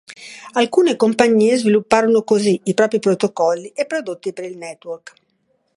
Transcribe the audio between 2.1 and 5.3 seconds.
così i propri protocolli e prodotti per il network.